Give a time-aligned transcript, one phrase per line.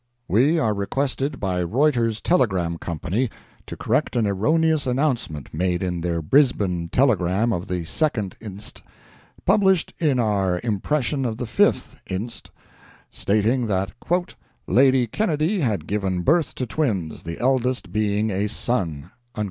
[0.27, 3.29] We are requested by Reuter's Telegram Company
[3.67, 8.81] to correct an erroneous announcement made in their Brisbane telegram of the 2d inst.,
[9.45, 12.49] published in our impression of the 5th inst.,
[13.11, 13.91] stating that
[14.65, 19.11] "Lady Kennedy had given birth to twins, the eldest being a son."